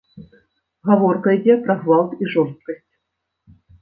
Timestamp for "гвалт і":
1.81-2.33